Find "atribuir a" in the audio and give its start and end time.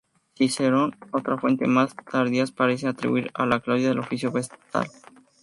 2.89-3.59